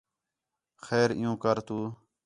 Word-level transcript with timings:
خیر 0.85 1.09
عِیّوں 1.17 1.35
کر 1.43 1.57
تو 1.67 1.79